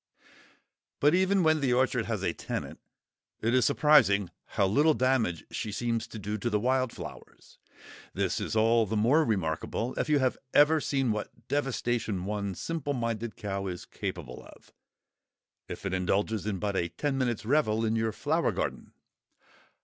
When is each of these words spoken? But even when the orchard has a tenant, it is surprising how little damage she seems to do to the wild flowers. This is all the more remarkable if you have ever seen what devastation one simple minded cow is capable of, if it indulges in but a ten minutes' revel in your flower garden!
But 0.99 1.13
even 1.13 1.43
when 1.43 1.61
the 1.61 1.73
orchard 1.73 2.07
has 2.07 2.23
a 2.23 2.33
tenant, 2.33 2.79
it 3.39 3.53
is 3.53 3.65
surprising 3.65 4.31
how 4.45 4.65
little 4.65 4.95
damage 4.95 5.43
she 5.51 5.71
seems 5.71 6.07
to 6.07 6.17
do 6.17 6.39
to 6.39 6.49
the 6.49 6.59
wild 6.59 6.91
flowers. 6.91 7.59
This 8.11 8.39
is 8.41 8.55
all 8.55 8.87
the 8.87 8.97
more 8.97 9.23
remarkable 9.23 9.93
if 9.99 10.09
you 10.09 10.17
have 10.17 10.39
ever 10.55 10.81
seen 10.81 11.11
what 11.11 11.47
devastation 11.47 12.25
one 12.25 12.55
simple 12.55 12.93
minded 12.93 13.35
cow 13.37 13.67
is 13.67 13.85
capable 13.85 14.43
of, 14.45 14.73
if 15.67 15.85
it 15.85 15.93
indulges 15.93 16.47
in 16.47 16.57
but 16.57 16.75
a 16.75 16.89
ten 16.89 17.15
minutes' 17.19 17.45
revel 17.45 17.85
in 17.85 17.95
your 17.95 18.11
flower 18.11 18.51
garden! 18.51 18.93